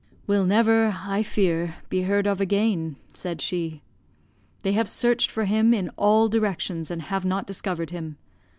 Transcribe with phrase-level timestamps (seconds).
[0.25, 3.83] "Will never, I fear, be heard of again," said she.
[4.63, 8.17] "They have searched for him in all directions and have not discovered him.